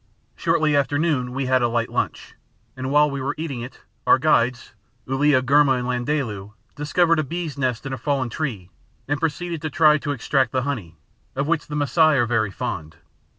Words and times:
Shortly 0.35 0.75
after 0.75 0.97
noon 0.97 1.31
we 1.31 1.45
had 1.45 1.61
a 1.61 1.67
light 1.67 1.89
lunch, 1.89 2.33
and 2.75 2.89
while 2.89 3.11
we 3.11 3.21
were 3.21 3.35
eating 3.37 3.61
it 3.61 3.81
our 4.07 4.17
guides, 4.17 4.73
Uliagurma 5.07 5.73
and 5.77 5.87
Landaalu, 5.87 6.53
discovered 6.75 7.19
a 7.19 7.23
bees' 7.23 7.55
nest 7.55 7.85
in 7.85 7.93
a 7.93 7.99
fallen 7.99 8.29
tree 8.31 8.71
and 9.07 9.19
proceeded 9.19 9.61
to 9.61 9.69
try 9.69 9.99
to 9.99 10.11
extract 10.11 10.53
the 10.53 10.63
honey, 10.63 10.97
of 11.35 11.47
which 11.47 11.67
the 11.67 11.75
Masai 11.75 12.17
are 12.17 12.25
very 12.25 12.49
fond. 12.49 12.95